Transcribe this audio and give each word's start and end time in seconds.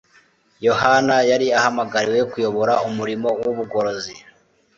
Yohana 0.67 1.15
yari 1.29 1.47
ahamagariwe 1.59 2.21
kuyobora 2.31 2.73
umurimo 2.87 3.27
w'ubugorozi. 3.41 4.15